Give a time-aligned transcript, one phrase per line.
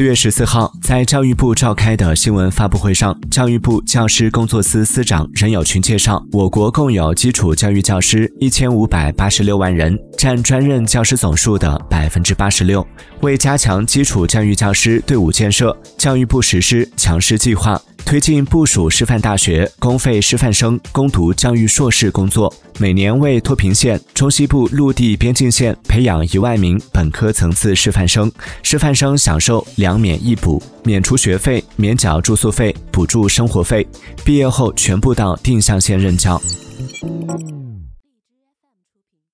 [0.00, 12.84] 四月十四号，在教育部召开的新闻发布会上，教育部教师工作司司长任友群介绍，我国共有基础教育教师一千五百八十六万人，占专任教师总数的百分之八十六。
[13.20, 17.78] 为加强基础教育教师队伍建设，教育部实施强师计划。
[18.10, 28.28] 推进部署师范大学公费师范生攻读教育硕士工作，每年为脱贫县、中西部陆地边境县培养一万名本科层次师范生，
[28.64, 33.86] 师范生享受两免一补，免除学费、免缴住宿费、补助生活费，
[34.24, 36.42] 毕业后全部到定向县任教。